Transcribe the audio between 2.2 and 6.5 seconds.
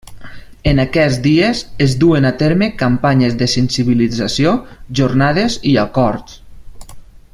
a terme campanyes de sensibilització, jornades i acords.